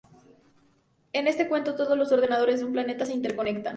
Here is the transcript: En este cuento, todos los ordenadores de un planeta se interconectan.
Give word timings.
En 1.13 1.27
este 1.27 1.47
cuento, 1.47 1.75
todos 1.75 1.95
los 1.95 2.11
ordenadores 2.11 2.57
de 2.59 2.65
un 2.65 2.73
planeta 2.73 3.05
se 3.05 3.13
interconectan. 3.13 3.69